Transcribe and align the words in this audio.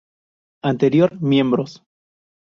Anterior 0.63 1.13
miembros 1.21 1.83